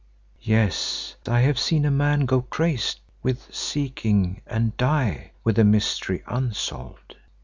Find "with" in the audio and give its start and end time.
3.21-3.53, 5.43-5.57